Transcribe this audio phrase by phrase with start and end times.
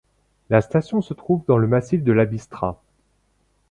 [0.49, 2.81] La station se trouve dans le massif de la Bistra.